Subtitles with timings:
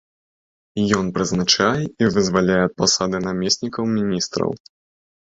[0.99, 4.49] Ён прызначае і вызваляе ад пасады намеснікаў міністраў.